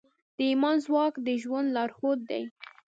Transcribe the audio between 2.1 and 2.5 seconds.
دی.